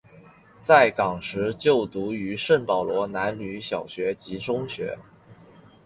[0.63, 4.97] 在港时就读于圣保罗男女小学及中学。